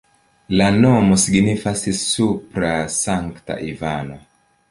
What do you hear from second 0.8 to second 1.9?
nomo signifas